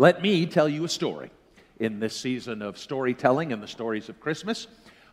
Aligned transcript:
Let 0.00 0.22
me 0.22 0.46
tell 0.46 0.66
you 0.66 0.84
a 0.84 0.88
story. 0.88 1.30
In 1.78 2.00
this 2.00 2.16
season 2.16 2.62
of 2.62 2.78
storytelling 2.78 3.52
and 3.52 3.62
the 3.62 3.68
stories 3.68 4.08
of 4.08 4.18
Christmas, 4.18 4.66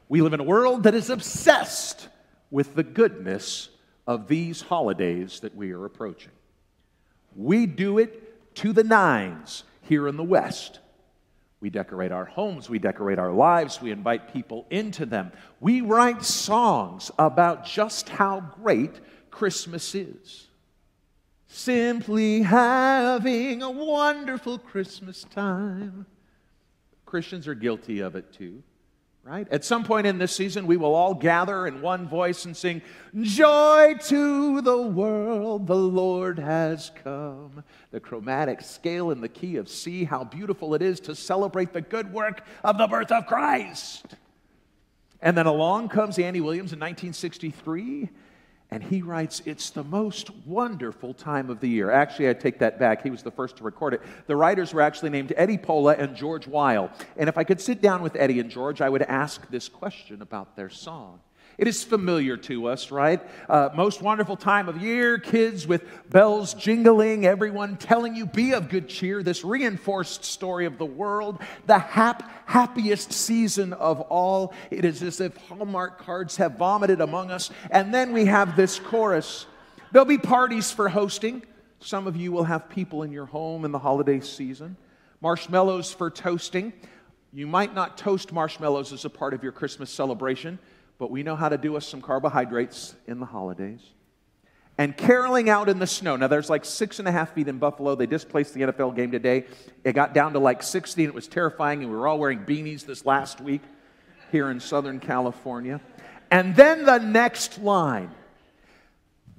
we 0.08 0.22
live 0.22 0.32
in 0.32 0.40
a 0.40 0.46
world 0.46 0.84
that 0.84 0.96
is 0.96 1.10
obsessed 1.10 2.08
with 2.52 2.74
the 2.74 2.84
goodness 2.84 3.68
of 4.08 4.30
these 4.30 4.62
holidays 4.62 5.42
that 5.42 5.54
we 5.58 5.74
are 5.74 5.84
approaching. 5.84 6.32
We 7.36 7.66
do 7.66 7.98
it 7.98 8.56
to 8.56 8.72
the 8.72 8.86
nines 8.86 9.66
here 9.82 10.08
in 10.08 10.16
the 10.16 10.24
West. 10.24 10.80
We 11.60 11.70
decorate 11.70 12.14
our 12.14 12.24
homes, 12.24 12.70
we 12.70 12.80
decorate 12.80 13.20
our 13.20 13.34
lives, 13.34 13.82
we 13.82 13.92
invite 13.92 14.32
people 14.32 14.66
into 14.70 15.06
them. 15.06 15.34
We 15.60 15.82
write 15.82 16.24
songs 16.24 17.12
about 17.20 17.66
just 17.66 18.08
how 18.08 18.40
great 18.64 19.02
Christmas 19.32 19.94
is. 19.94 20.47
Simply 21.48 22.42
having 22.42 23.62
a 23.62 23.72
wonderful 23.72 24.60
Christmas 24.60 25.24
time. 25.24 26.06
Christians 27.06 27.48
are 27.48 27.56
guilty 27.56 28.02
of 28.02 28.16
it 28.16 28.34
too 28.34 28.64
right? 29.28 29.48
At 29.52 29.66
some 29.66 29.84
point 29.84 30.08
in 30.08 30.18
this 30.18 30.34
season, 30.34 30.68
we 30.68 30.78
will 30.78 30.96
all 30.96 31.14
gather 31.14 31.68
in 31.68 31.82
one 31.82 32.08
voice 32.08 32.46
and 32.46 32.56
sing, 32.56 32.82
Joy 33.20 33.96
to 34.06 34.62
the 34.62 34.82
world, 34.82 35.68
the 35.68 35.76
Lord 35.76 36.40
has 36.40 36.92
come. 37.04 37.64
The 37.92 38.00
chromatic 38.00 38.62
scale 38.62 39.12
in 39.12 39.20
the 39.20 39.28
key 39.28 39.58
of 39.58 39.68
C, 39.68 40.06
how 40.06 40.24
beautiful 40.24 40.74
it 40.76 40.82
is 40.82 41.02
to 41.02 41.16
celebrate 41.16 41.74
the 41.74 41.82
good 41.82 42.14
work 42.14 42.42
of 42.64 42.78
the 42.78 42.88
birth 42.88 43.12
of 43.12 43.28
Christ. 43.28 44.06
And 45.22 45.38
then 45.38 45.46
along 45.46 45.90
comes 45.90 46.18
Andy 46.18 46.40
Williams 46.40 46.72
in 46.72 46.80
1963 46.80 48.10
and 48.70 48.84
he 48.84 49.02
writes, 49.02 49.42
It's 49.46 49.70
the 49.70 49.84
most 49.84 50.30
wonderful 50.46 51.14
time 51.14 51.50
of 51.50 51.60
the 51.60 51.70
year. 51.70 51.90
Actually, 51.90 52.30
I 52.30 52.34
take 52.34 52.60
that 52.60 52.80
back. 52.80 53.02
He 53.02 53.10
was 53.10 53.24
the 53.24 53.32
first 53.32 53.58
to 53.58 53.64
record 53.64 53.94
it. 53.94 54.02
The 54.28 54.36
writers 54.36 54.74
were 54.74 54.82
actually 54.82 55.10
named 55.10 55.34
Eddie 55.38 55.58
Pola 55.58 55.96
and 55.96 56.16
George 56.16 56.48
Wyle. 56.48 56.92
And 57.16 57.30
if 57.30 57.38
I 57.38 57.44
could 57.44 57.62
sit 57.62 57.82
down 57.82 58.02
with 58.02 58.16
Eddie 58.18 58.40
and 58.40 58.50
George, 58.50 58.82
I 58.82 58.90
would 58.90 59.04
ask 59.04 59.50
this 59.50 59.70
question 59.70 60.22
about 60.22 60.56
their 60.56 60.70
song. 60.70 61.22
It 61.58 61.68
is 61.68 61.84
familiar 61.84 62.38
to 62.38 62.68
us, 62.68 62.92
right? 62.92 63.20
Uh, 63.50 63.70
most 63.74 64.00
wonderful 64.00 64.38
time 64.38 64.70
of 64.70 64.80
year, 64.80 65.18
kids 65.18 65.66
with 65.66 65.84
bells 66.08 66.54
jingling, 66.54 67.26
everyone 67.26 67.78
telling 67.78 68.16
you, 68.16 68.28
be 68.28 68.54
of 68.54 68.70
good 68.70 68.88
cheer. 68.88 69.24
This 69.24 69.44
reinforced 69.44 70.24
story 70.24 70.68
of 70.68 70.78
the 70.78 70.86
world, 70.86 71.42
the 71.66 71.80
hap- 71.80 72.30
happiest 72.48 73.12
season 73.12 73.74
of 73.74 74.02
all. 74.02 74.54
It 74.70 74.86
is 74.86 75.02
as 75.02 75.20
if 75.20 75.36
Hallmark 75.48 75.98
cards 75.98 76.38
have 76.38 76.58
vomited 76.58 77.02
among 77.02 77.32
us. 77.32 77.50
And 77.72 77.92
then 77.92 78.14
we 78.14 78.26
have 78.26 78.56
this 78.56 78.78
chorus. 78.78 79.48
There'll 79.92 80.06
be 80.06 80.20
parties 80.20 80.72
for 80.72 80.90
hosting. 80.90 81.44
Some 81.80 82.06
of 82.06 82.16
you 82.16 82.32
will 82.32 82.44
have 82.44 82.70
people 82.70 83.02
in 83.02 83.12
your 83.12 83.26
home 83.26 83.66
in 83.66 83.72
the 83.72 83.80
holiday 83.80 84.20
season. 84.20 84.78
Marshmallows 85.22 85.92
for 85.92 86.12
toasting. 86.12 86.72
You 87.34 87.48
might 87.48 87.74
not 87.74 87.98
toast 87.98 88.32
marshmallows 88.32 88.94
as 88.94 89.06
a 89.06 89.10
part 89.10 89.34
of 89.34 89.42
your 89.42 89.52
Christmas 89.52 89.90
celebration 89.90 90.60
but 90.98 91.12
we 91.12 91.24
know 91.24 91.36
how 91.36 91.50
to 91.50 91.58
do 91.58 91.76
us 91.76 91.88
some 91.88 92.02
carbohydrates 92.02 92.96
in 93.08 93.20
the 93.20 93.26
holidays. 93.26 93.82
And 94.80 94.96
caroling 94.96 95.50
out 95.50 95.70
in 95.70 95.80
the 95.80 95.88
snow. 95.88 96.16
Now, 96.16 96.28
there's 96.28 96.52
like 96.52 96.64
six 96.64 97.00
and 97.00 97.08
a 97.08 97.12
half 97.12 97.34
feet 97.34 97.48
in 97.48 97.58
Buffalo. 97.58 97.96
They 97.96 98.06
displaced 98.06 98.54
the 98.54 98.62
NFL 98.62 98.96
game 98.96 99.12
today. 99.12 99.46
It 99.84 99.94
got 99.94 100.14
down 100.14 100.34
to 100.34 100.40
like 100.40 100.62
60, 100.62 101.04
and 101.04 101.10
it 101.10 101.16
was 101.16 101.28
terrifying. 101.28 101.82
And 101.82 101.92
we 101.92 101.98
were 101.98 102.08
all 102.08 102.20
wearing 102.20 102.46
beanies 102.46 102.86
this 102.86 103.04
last 103.04 103.42
week 103.42 103.62
here 104.32 104.52
in 104.52 104.60
Southern 104.60 105.00
California. 105.00 105.82
And 106.30 106.56
then 106.56 106.86
the 106.86 107.00
next 107.00 107.60
line 107.60 108.12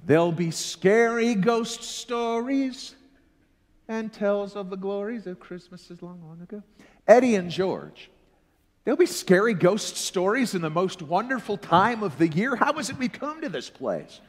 there'll 0.05 0.31
be 0.31 0.51
scary 0.51 1.35
ghost 1.35 1.83
stories 1.83 2.95
and 3.87 4.11
tales 4.11 4.55
of 4.55 4.69
the 4.69 4.77
glories 4.77 5.27
of 5.27 5.39
Christmases 5.39 6.01
long, 6.01 6.21
long 6.25 6.41
ago. 6.41 6.63
Eddie 7.07 7.35
and 7.35 7.49
George 7.49 8.09
There'll 8.89 8.97
be 8.97 9.05
scary 9.05 9.53
ghost 9.53 9.97
stories 9.97 10.55
in 10.55 10.63
the 10.63 10.69
most 10.71 11.03
wonderful 11.03 11.57
time 11.57 12.01
of 12.01 12.17
the 12.17 12.27
year. 12.27 12.55
How 12.55 12.73
has 12.73 12.89
it 12.89 12.97
we 12.97 13.07
come 13.07 13.39
to 13.41 13.47
this 13.47 13.69
place? 13.69 14.19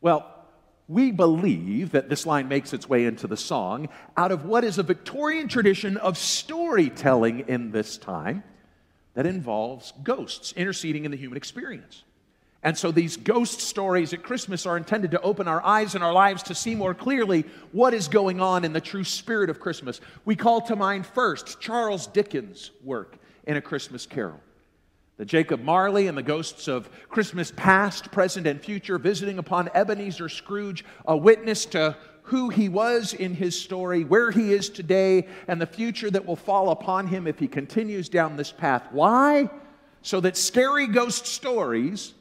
Well, 0.00 0.32
we 0.86 1.10
believe 1.10 1.90
that 1.90 2.08
this 2.08 2.24
line 2.24 2.46
makes 2.46 2.72
its 2.72 2.88
way 2.88 3.04
into 3.04 3.26
the 3.26 3.36
song 3.36 3.88
out 4.16 4.30
of 4.30 4.44
what 4.44 4.62
is 4.62 4.78
a 4.78 4.84
Victorian 4.84 5.48
tradition 5.48 5.96
of 5.96 6.16
storytelling 6.18 7.40
in 7.48 7.72
this 7.72 7.98
time 7.98 8.44
that 9.14 9.26
involves 9.26 9.92
ghosts 10.04 10.52
interceding 10.52 11.04
in 11.04 11.10
the 11.10 11.16
human 11.16 11.36
experience. 11.36 12.04
And 12.62 12.78
so 12.78 12.92
these 12.92 13.16
ghost 13.16 13.60
stories 13.60 14.12
at 14.12 14.22
Christmas 14.22 14.66
are 14.66 14.76
intended 14.76 15.10
to 15.10 15.20
open 15.20 15.48
our 15.48 15.64
eyes 15.64 15.96
and 15.96 16.04
our 16.04 16.12
lives 16.12 16.44
to 16.44 16.54
see 16.54 16.76
more 16.76 16.94
clearly 16.94 17.44
what 17.72 17.92
is 17.92 18.06
going 18.06 18.40
on 18.40 18.64
in 18.64 18.72
the 18.72 18.80
true 18.80 19.02
spirit 19.02 19.50
of 19.50 19.58
Christmas. 19.58 20.00
We 20.24 20.36
call 20.36 20.60
to 20.60 20.76
mind 20.76 21.06
first 21.06 21.60
Charles 21.60 22.06
Dickens' 22.06 22.70
work 22.84 23.18
in 23.44 23.56
A 23.56 23.60
Christmas 23.60 24.06
Carol. 24.06 24.40
The 25.18 25.24
Jacob 25.24 25.62
Marley 25.62 26.06
and 26.06 26.16
the 26.16 26.22
ghosts 26.22 26.68
of 26.68 26.88
Christmas 27.08 27.52
past, 27.54 28.10
present, 28.10 28.46
and 28.46 28.60
future 28.60 28.98
visiting 28.98 29.38
upon 29.38 29.70
Ebenezer 29.74 30.28
Scrooge, 30.28 30.84
a 31.04 31.16
witness 31.16 31.66
to 31.66 31.96
who 32.22 32.48
he 32.48 32.68
was 32.68 33.14
in 33.14 33.34
his 33.34 33.60
story, 33.60 34.04
where 34.04 34.30
he 34.30 34.52
is 34.52 34.68
today, 34.68 35.26
and 35.48 35.60
the 35.60 35.66
future 35.66 36.10
that 36.10 36.24
will 36.24 36.36
fall 36.36 36.70
upon 36.70 37.08
him 37.08 37.26
if 37.26 37.38
he 37.38 37.48
continues 37.48 38.08
down 38.08 38.36
this 38.36 38.52
path. 38.52 38.86
Why? 38.90 39.50
So 40.02 40.20
that 40.20 40.36
scary 40.36 40.86
ghost 40.86 41.26
stories 41.26 42.14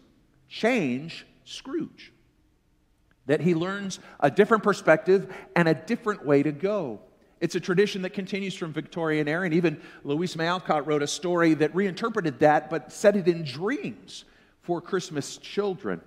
change 0.49 1.25
Scrooge. 1.45 2.11
That 3.25 3.41
he 3.41 3.55
learns 3.55 3.99
a 4.19 4.31
different 4.31 4.63
perspective 4.63 5.33
and 5.55 5.67
a 5.67 5.73
different 5.73 6.25
way 6.25 6.43
to 6.43 6.51
go. 6.51 6.99
It's 7.41 7.55
a 7.55 7.59
tradition 7.59 8.03
that 8.03 8.11
continues 8.11 8.53
from 8.53 8.71
Victorian 8.71 9.27
era, 9.27 9.45
and 9.45 9.53
even 9.53 9.81
Louisa 10.03 10.37
May 10.37 10.45
Alcott 10.45 10.87
wrote 10.87 11.01
a 11.01 11.07
story 11.07 11.55
that 11.55 11.75
reinterpreted 11.75 12.39
that 12.39 12.69
but 12.69 12.93
set 12.93 13.15
it 13.15 13.27
in 13.27 13.43
dreams 13.43 14.25
for 14.61 14.79
Christmas 14.79 15.37
children. 15.37 16.01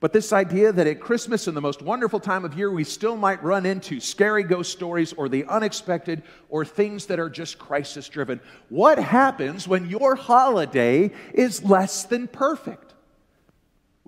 But 0.00 0.12
this 0.12 0.32
idea 0.32 0.72
that 0.72 0.86
at 0.86 1.00
Christmas 1.00 1.48
in 1.48 1.54
the 1.54 1.60
most 1.60 1.82
wonderful 1.82 2.20
time 2.20 2.44
of 2.44 2.56
year, 2.56 2.70
we 2.70 2.84
still 2.84 3.16
might 3.16 3.42
run 3.42 3.66
into 3.66 4.00
scary 4.00 4.44
ghost 4.44 4.72
stories 4.72 5.12
or 5.12 5.28
the 5.28 5.44
unexpected 5.44 6.22
or 6.48 6.64
things 6.64 7.06
that 7.06 7.18
are 7.18 7.28
just 7.28 7.58
crisis 7.58 8.08
driven. 8.08 8.40
What 8.68 8.98
happens 8.98 9.66
when 9.66 9.90
your 9.90 10.14
holiday 10.14 11.10
is 11.34 11.64
less 11.64 12.04
than 12.04 12.28
perfect? 12.28 12.87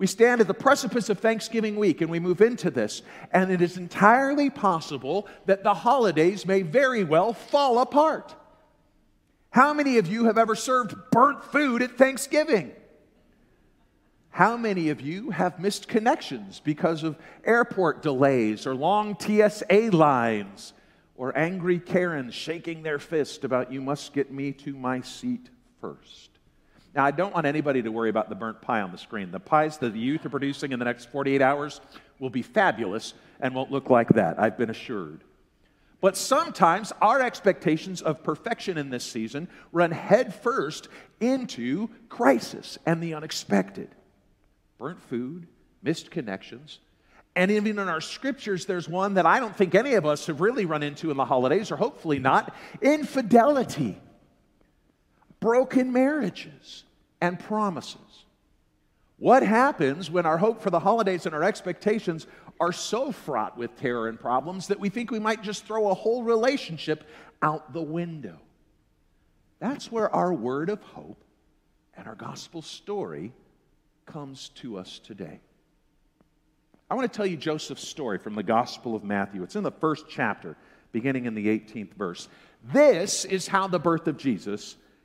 We 0.01 0.07
stand 0.07 0.41
at 0.41 0.47
the 0.47 0.55
precipice 0.55 1.09
of 1.09 1.19
Thanksgiving 1.19 1.75
week 1.75 2.01
and 2.01 2.09
we 2.09 2.19
move 2.19 2.41
into 2.41 2.71
this, 2.71 3.03
and 3.31 3.51
it 3.51 3.61
is 3.61 3.77
entirely 3.77 4.49
possible 4.49 5.27
that 5.45 5.61
the 5.61 5.75
holidays 5.75 6.43
may 6.43 6.63
very 6.63 7.03
well 7.03 7.33
fall 7.33 7.77
apart. 7.77 8.33
How 9.51 9.75
many 9.75 9.99
of 9.99 10.07
you 10.07 10.25
have 10.25 10.39
ever 10.39 10.55
served 10.55 10.95
burnt 11.11 11.43
food 11.43 11.83
at 11.83 11.99
Thanksgiving? 11.99 12.71
How 14.31 14.57
many 14.57 14.89
of 14.89 15.01
you 15.01 15.29
have 15.29 15.59
missed 15.59 15.87
connections 15.87 16.59
because 16.59 17.03
of 17.03 17.15
airport 17.45 18.01
delays 18.01 18.65
or 18.65 18.73
long 18.73 19.15
TSA 19.19 19.91
lines 19.91 20.73
or 21.15 21.37
angry 21.37 21.77
Karens 21.77 22.33
shaking 22.33 22.81
their 22.81 22.97
fist 22.97 23.43
about 23.43 23.71
you 23.71 23.81
must 23.81 24.13
get 24.13 24.31
me 24.31 24.51
to 24.51 24.73
my 24.73 25.01
seat 25.01 25.51
first? 25.79 26.30
Now, 26.93 27.05
I 27.05 27.11
don't 27.11 27.33
want 27.33 27.45
anybody 27.45 27.81
to 27.81 27.89
worry 27.89 28.09
about 28.09 28.27
the 28.29 28.35
burnt 28.35 28.61
pie 28.61 28.81
on 28.81 28.91
the 28.91 28.97
screen. 28.97 29.31
The 29.31 29.39
pies 29.39 29.77
that 29.77 29.93
the 29.93 29.99
youth 29.99 30.25
are 30.25 30.29
producing 30.29 30.73
in 30.73 30.79
the 30.79 30.85
next 30.85 31.09
48 31.09 31.41
hours 31.41 31.79
will 32.19 32.29
be 32.29 32.41
fabulous 32.41 33.13
and 33.39 33.55
won't 33.55 33.71
look 33.71 33.89
like 33.89 34.09
that, 34.09 34.39
I've 34.39 34.57
been 34.57 34.69
assured. 34.69 35.21
But 36.01 36.17
sometimes 36.17 36.91
our 37.01 37.21
expectations 37.21 38.01
of 38.01 38.23
perfection 38.23 38.77
in 38.77 38.89
this 38.89 39.03
season 39.03 39.47
run 39.71 39.91
headfirst 39.91 40.89
into 41.19 41.89
crisis 42.09 42.77
and 42.85 43.01
the 43.01 43.13
unexpected. 43.13 43.89
Burnt 44.77 45.01
food, 45.01 45.47
missed 45.83 46.11
connections, 46.11 46.79
and 47.35 47.49
even 47.49 47.79
in 47.79 47.87
our 47.87 48.01
scriptures, 48.01 48.65
there's 48.65 48.89
one 48.89 49.13
that 49.13 49.25
I 49.25 49.39
don't 49.39 49.55
think 49.55 49.73
any 49.73 49.93
of 49.93 50.05
us 50.05 50.25
have 50.25 50.41
really 50.41 50.65
run 50.65 50.83
into 50.83 51.11
in 51.11 51.17
the 51.17 51.23
holidays, 51.23 51.71
or 51.71 51.77
hopefully 51.77 52.19
not 52.19 52.53
infidelity 52.81 53.97
broken 55.41 55.91
marriages 55.91 56.85
and 57.19 57.37
promises. 57.37 58.25
What 59.17 59.43
happens 59.43 60.09
when 60.09 60.25
our 60.25 60.37
hope 60.37 60.61
for 60.61 60.69
the 60.69 60.79
holidays 60.79 61.25
and 61.25 61.35
our 61.35 61.43
expectations 61.43 62.25
are 62.59 62.71
so 62.71 63.11
fraught 63.11 63.57
with 63.57 63.75
terror 63.75 64.07
and 64.07 64.19
problems 64.19 64.67
that 64.67 64.79
we 64.79 64.89
think 64.89 65.11
we 65.11 65.19
might 65.19 65.43
just 65.43 65.65
throw 65.65 65.89
a 65.89 65.93
whole 65.93 66.23
relationship 66.23 67.03
out 67.41 67.73
the 67.73 67.81
window? 67.81 68.39
That's 69.59 69.91
where 69.91 70.13
our 70.15 70.33
word 70.33 70.69
of 70.69 70.81
hope 70.81 71.23
and 71.95 72.07
our 72.07 72.15
gospel 72.15 72.61
story 72.61 73.33
comes 74.05 74.49
to 74.55 74.77
us 74.77 74.99
today. 74.99 75.39
I 76.89 76.95
want 76.95 77.11
to 77.11 77.15
tell 77.15 77.25
you 77.25 77.37
Joseph's 77.37 77.87
story 77.87 78.17
from 78.17 78.35
the 78.35 78.43
Gospel 78.43 78.95
of 78.95 79.03
Matthew. 79.03 79.43
It's 79.43 79.55
in 79.55 79.63
the 79.63 79.71
first 79.71 80.05
chapter, 80.09 80.57
beginning 80.91 81.25
in 81.25 81.35
the 81.35 81.47
18th 81.47 81.93
verse. 81.93 82.27
This 82.73 83.23
is 83.23 83.47
how 83.47 83.67
the 83.67 83.79
birth 83.79 84.07
of 84.07 84.17
Jesus 84.17 84.75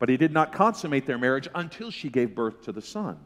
But 0.00 0.08
he 0.08 0.16
did 0.16 0.32
not 0.32 0.52
consummate 0.52 1.06
their 1.06 1.18
marriage 1.18 1.46
until 1.54 1.90
she 1.92 2.08
gave 2.08 2.34
birth 2.34 2.62
to 2.62 2.72
the 2.72 2.82
son. 2.82 3.18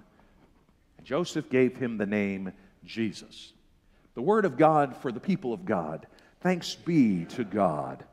And 0.98 1.06
Joseph 1.06 1.48
gave 1.48 1.76
him 1.76 1.96
the 1.96 2.04
name 2.04 2.52
Jesus. 2.84 3.52
The 4.14 4.22
word 4.22 4.44
of 4.44 4.58
God 4.58 4.96
for 4.96 5.10
the 5.10 5.20
people 5.20 5.54
of 5.54 5.64
God. 5.64 6.06
Thanks 6.40 6.74
be 6.74 7.24
to 7.26 7.44
God. 7.44 8.04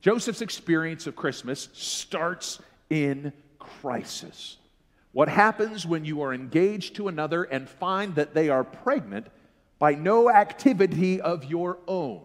Joseph's 0.00 0.42
experience 0.42 1.08
of 1.08 1.16
Christmas 1.16 1.68
starts 1.72 2.60
in 2.88 3.32
crisis. 3.58 4.58
What 5.10 5.28
happens 5.28 5.84
when 5.84 6.04
you 6.04 6.22
are 6.22 6.32
engaged 6.32 6.94
to 6.96 7.08
another 7.08 7.42
and 7.42 7.68
find 7.68 8.14
that 8.14 8.32
they 8.32 8.48
are 8.48 8.62
pregnant 8.62 9.26
by 9.80 9.94
no 9.96 10.30
activity 10.30 11.20
of 11.20 11.44
your 11.44 11.78
own? 11.88 12.22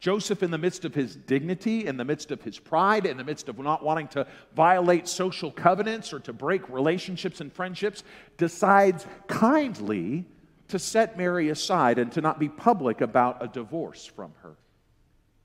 Joseph, 0.00 0.44
in 0.44 0.50
the 0.52 0.58
midst 0.58 0.84
of 0.84 0.94
his 0.94 1.16
dignity, 1.16 1.86
in 1.86 1.96
the 1.96 2.04
midst 2.04 2.30
of 2.30 2.42
his 2.42 2.58
pride, 2.58 3.04
in 3.04 3.16
the 3.16 3.24
midst 3.24 3.48
of 3.48 3.58
not 3.58 3.82
wanting 3.82 4.06
to 4.08 4.26
violate 4.54 5.08
social 5.08 5.50
covenants 5.50 6.12
or 6.12 6.20
to 6.20 6.32
break 6.32 6.68
relationships 6.68 7.40
and 7.40 7.52
friendships, 7.52 8.04
decides 8.36 9.06
kindly 9.26 10.24
to 10.68 10.78
set 10.78 11.18
Mary 11.18 11.48
aside 11.48 11.98
and 11.98 12.12
to 12.12 12.20
not 12.20 12.38
be 12.38 12.48
public 12.48 13.00
about 13.00 13.42
a 13.42 13.48
divorce 13.48 14.04
from 14.04 14.32
her. 14.42 14.54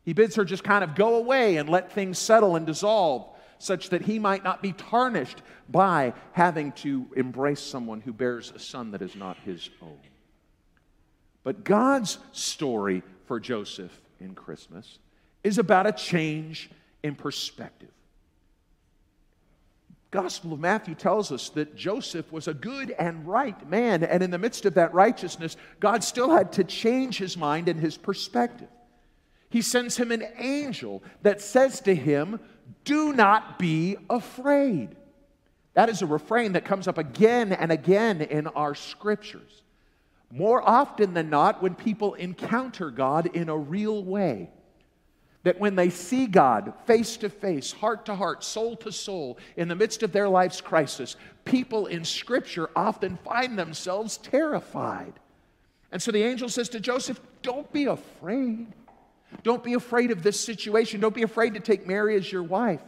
He 0.03 0.13
bids 0.13 0.35
her 0.35 0.45
just 0.45 0.63
kind 0.63 0.83
of 0.83 0.95
go 0.95 1.15
away 1.15 1.57
and 1.57 1.67
let 1.67 1.91
things 1.91 2.19
settle 2.19 2.55
and 2.55 2.65
dissolve 2.65 3.27
such 3.57 3.89
that 3.89 4.01
he 4.01 4.19
might 4.19 4.43
not 4.43 4.61
be 4.61 4.73
tarnished 4.73 5.41
by 5.69 6.13
having 6.33 6.73
to 6.73 7.07
embrace 7.15 7.61
someone 7.61 8.01
who 8.01 8.11
bears 8.11 8.51
a 8.53 8.59
son 8.59 8.91
that 8.91 9.01
is 9.01 9.15
not 9.15 9.37
his 9.45 9.69
own. 9.81 9.97
But 11.43 11.63
God's 11.63 12.19
story 12.33 13.03
for 13.25 13.39
Joseph 13.39 14.01
in 14.23 14.35
Christmas 14.35 14.99
is 15.43 15.57
about 15.57 15.87
a 15.87 15.91
change 15.91 16.69
in 17.03 17.15
perspective. 17.15 17.89
Gospel 20.11 20.53
of 20.53 20.59
Matthew 20.59 20.95
tells 20.95 21.31
us 21.31 21.49
that 21.49 21.75
Joseph 21.75 22.31
was 22.31 22.47
a 22.47 22.53
good 22.53 22.91
and 22.91 23.27
right 23.27 23.67
man, 23.67 24.03
and 24.03 24.21
in 24.21 24.29
the 24.29 24.37
midst 24.37 24.65
of 24.65 24.75
that 24.75 24.93
righteousness, 24.93 25.57
God 25.79 26.03
still 26.03 26.29
had 26.29 26.53
to 26.53 26.63
change 26.63 27.17
his 27.17 27.35
mind 27.35 27.67
and 27.67 27.79
his 27.79 27.97
perspective 27.97 28.69
he 29.53 29.61
sends 29.61 29.97
him 29.97 30.11
an 30.11 30.23
angel 30.39 31.03
that 31.21 31.39
says 31.39 31.79
to 31.81 31.93
him, 31.93 32.39
Do 32.85 33.13
not 33.13 33.59
be 33.59 33.97
afraid. 34.09 34.95
That 35.75 35.89
is 35.89 36.01
a 36.01 36.07
refrain 36.07 36.53
that 36.53 36.65
comes 36.65 36.87
up 36.87 36.97
again 36.97 37.53
and 37.53 37.71
again 37.71 38.21
in 38.23 38.47
our 38.47 38.73
scriptures. 38.73 39.61
More 40.35 40.67
often 40.67 41.13
than 41.13 41.29
not, 41.29 41.61
when 41.61 41.75
people 41.75 42.15
encounter 42.15 42.89
God 42.89 43.27
in 43.35 43.49
a 43.49 43.57
real 43.57 44.03
way, 44.03 44.49
that 45.43 45.59
when 45.59 45.75
they 45.75 45.91
see 45.91 46.25
God 46.25 46.73
face 46.87 47.17
to 47.17 47.29
face, 47.29 47.71
heart 47.71 48.07
to 48.07 48.15
heart, 48.15 48.43
soul 48.43 48.75
to 48.77 48.91
soul, 48.91 49.37
in 49.57 49.67
the 49.67 49.75
midst 49.75 50.01
of 50.01 50.11
their 50.11 50.27
life's 50.27 50.59
crisis, 50.59 51.17
people 51.45 51.85
in 51.85 52.03
Scripture 52.03 52.71
often 52.75 53.17
find 53.17 53.59
themselves 53.59 54.17
terrified. 54.17 55.13
And 55.91 56.01
so 56.01 56.11
the 56.11 56.23
angel 56.23 56.49
says 56.49 56.67
to 56.69 56.79
Joseph, 56.79 57.21
Don't 57.43 57.71
be 57.71 57.85
afraid. 57.85 58.73
Don't 59.43 59.63
be 59.63 59.75
afraid 59.75 60.09
of 60.09 60.23
this 60.23 60.39
situation. 60.39 60.99
Don't 60.99 61.13
be 61.13 61.21
afraid 61.21 61.53
to 61.53 61.59
take 61.59 61.85
Mary 61.85 62.15
as 62.15 62.31
your 62.31 62.43
wife 62.43 62.81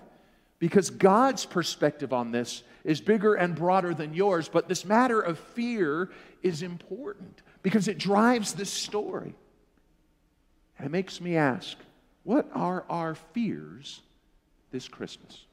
because 0.58 0.90
God's 0.90 1.46
perspective 1.46 2.12
on 2.12 2.32
this 2.32 2.64
is 2.84 3.02
bigger 3.02 3.36
and 3.36 3.56
broader 3.56 3.94
than 3.94 4.14
yours. 4.14 4.48
But 4.48 4.68
this 4.68 4.86
matter 4.86 5.20
of 5.20 5.38
fear 5.38 6.10
is 6.46 6.62
important 6.62 7.42
because 7.64 7.88
it 7.88 7.98
drives 7.98 8.54
this 8.54 8.70
story. 8.70 9.34
And 10.78 10.86
it 10.86 10.92
makes 10.92 11.20
me 11.20 11.36
ask 11.36 11.76
what 12.24 12.48
are 12.54 12.86
our 12.88 13.16
fears 13.16 14.02
this 14.72 14.88
Christmas? 14.88 15.46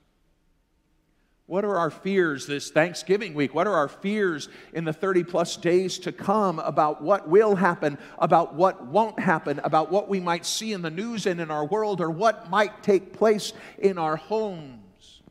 What 1.46 1.64
are 1.64 1.76
our 1.76 1.90
fears 1.90 2.46
this 2.46 2.70
Thanksgiving 2.70 3.32
week? 3.32 3.54
What 3.54 3.66
are 3.66 3.74
our 3.74 3.88
fears 3.88 4.50
in 4.74 4.84
the 4.84 4.92
30 4.92 5.24
plus 5.24 5.56
days 5.56 5.98
to 6.00 6.12
come 6.12 6.58
about 6.58 7.02
what 7.02 7.26
will 7.28 7.56
happen, 7.56 7.98
about 8.18 8.54
what 8.54 8.86
won't 8.86 9.18
happen, 9.18 9.60
about 9.64 9.90
what 9.90 10.08
we 10.08 10.20
might 10.20 10.44
see 10.44 10.72
in 10.72 10.82
the 10.82 10.90
news 10.90 11.26
and 11.26 11.40
in 11.40 11.50
our 11.50 11.64
world, 11.64 12.00
or 12.02 12.10
what 12.10 12.50
might 12.50 12.82
take 12.82 13.14
place 13.14 13.54
in 13.78 13.96
our 13.98 14.16
homes? 14.16 15.22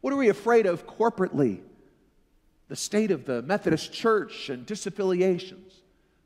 What 0.00 0.12
are 0.12 0.16
we 0.16 0.28
afraid 0.30 0.66
of 0.66 0.86
corporately? 0.86 1.60
The 2.68 2.76
state 2.76 3.10
of 3.10 3.24
the 3.24 3.42
Methodist 3.42 3.92
Church 3.92 4.48
and 4.48 4.66
disaffiliations, 4.66 5.72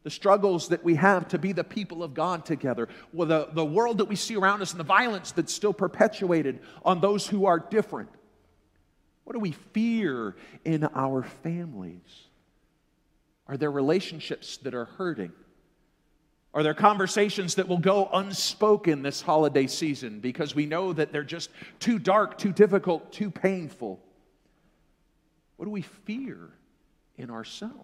the 0.05 0.11
struggles 0.11 0.69
that 0.69 0.85
we 0.85 0.95
have 0.95 1.29
to 1.29 1.39
be 1.39 1.53
the 1.53 1.65
people 1.65 2.03
of 2.03 2.15
God 2.15 2.45
together, 2.45 2.89
well, 3.13 3.27
the, 3.27 3.49
the 3.53 3.65
world 3.65 3.99
that 3.99 4.05
we 4.07 4.17
see 4.17 4.37
around 4.37 4.63
us 4.63 4.71
and 4.71 4.81
the 4.81 4.85
violence 4.85 5.33
that's 5.33 5.53
still 5.53 5.73
perpetuated 5.73 6.61
on 6.85 7.01
those 7.01 7.27
who 7.27 7.47
are 7.47 7.59
different. 7.59 8.09
What 9.25 9.35
do 9.35 9.41
we 9.41 9.53
fear 9.53 10.37
in 10.65 10.85
our 10.95 11.23
families? 11.23 12.29
Are 13.47 13.57
there 13.57 13.71
relationships 13.71 14.59
that 14.59 14.75
are 14.75 14.85
hurting? 14.87 15.33
Are 16.55 16.63
there 16.63 16.75
conversations 16.75 17.57
that 17.57 17.69
will 17.69 17.79
go 17.79 18.09
unspoken 18.13 19.03
this 19.03 19.21
holiday 19.21 19.67
season 19.67 20.21
because 20.21 20.55
we 20.55 20.67
know 20.67 20.93
that 20.93 21.13
they're 21.13 21.23
just 21.23 21.51
too 21.79 21.99
dark, 21.99 22.39
too 22.39 22.53
difficult, 22.53 23.13
too 23.13 23.31
painful? 23.31 24.01
What 25.59 25.67
do 25.67 25.71
we 25.71 25.83
fear 25.83 26.39
in 27.19 27.31
ourselves? 27.31 27.77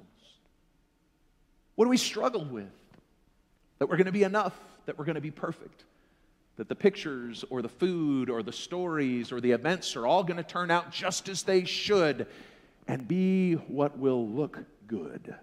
What 1.75 1.85
do 1.85 1.90
we 1.90 1.99
struggle 1.99 2.47
with? 2.47 2.73
That 3.78 3.90
we're 3.90 3.97
going 3.97 4.07
to 4.07 4.12
be 4.12 4.23
enough, 4.23 4.59
that 4.87 4.99
we're 4.99 5.04
going 5.04 5.16
to 5.16 5.21
be 5.21 5.31
perfect 5.31 5.85
that 6.57 6.69
the 6.69 6.75
pictures 6.75 7.45
or 7.50 7.62
the 7.62 7.69
food 7.69 8.31
or 8.31 8.43
the 8.43 8.52
stories 8.52 9.33
or 9.33 9.40
the 9.40 9.50
events 9.50 9.97
are 9.97 10.07
all 10.07 10.23
going 10.23 10.37
to 10.37 10.43
turn 10.43 10.71
out 10.71 10.90
just 10.90 11.28
as 11.28 11.43
they 11.43 11.64
should 11.64 12.26
and 12.87 13.09
be 13.09 13.54
what 13.54 13.99
will 13.99 14.28
look 14.28 14.62
good. 14.87 15.35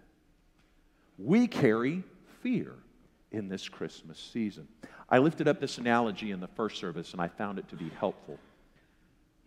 We 1.18 1.48
carry 1.48 2.04
fear 2.42 2.74
in 3.32 3.50
this 3.50 3.68
Christmas 3.68 4.20
season. 4.32 4.68
I 5.10 5.18
lifted 5.18 5.48
up 5.48 5.60
this 5.60 5.78
analogy 5.78 6.32
in 6.32 6.40
the 6.40 6.48
first 6.48 6.80
service 6.80 7.12
and 7.12 7.22
I 7.22 7.28
found 7.28 7.60
it 7.60 7.68
to 7.70 7.76
be 7.76 7.90
helpful. 8.00 8.40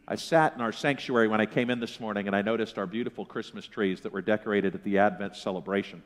I 0.06 0.16
sat 0.16 0.54
in 0.54 0.60
our 0.60 0.72
sanctuary 0.72 1.28
when 1.28 1.40
I 1.40 1.46
came 1.46 1.70
in 1.70 1.80
this 1.80 1.98
morning 1.98 2.26
and 2.26 2.36
I 2.36 2.42
noticed 2.42 2.76
our 2.76 2.86
beautiful 2.86 3.24
Christmas 3.24 3.66
trees 3.66 4.02
that 4.02 4.12
were 4.12 4.20
decorated 4.20 4.74
at 4.74 4.84
the 4.84 4.98
Advent 4.98 5.34
celebration. 5.34 6.02